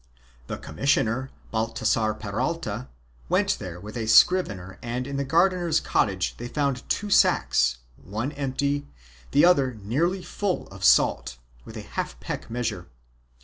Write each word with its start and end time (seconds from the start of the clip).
The 0.47 0.57
commissioner, 0.57 1.29
Baltasar 1.53 2.15
Peralta, 2.15 2.87
went 3.29 3.59
there 3.59 3.79
with 3.79 3.95
a 3.95 4.07
scrivener 4.07 4.79
and 4.81 5.05
in 5.05 5.17
the 5.17 5.23
gardener's 5.23 5.79
cottage 5.79 6.35
they 6.37 6.47
found 6.47 6.89
two 6.89 7.11
sacks, 7.11 7.77
one 8.03 8.31
empty, 8.31 8.87
the 9.29 9.45
other 9.45 9.75
nearly 9.75 10.23
full 10.23 10.65
of 10.69 10.83
salt, 10.83 11.37
with 11.65 11.77
a 11.77 11.81
half 11.83 12.19
peck 12.19 12.49
measure. 12.49 12.87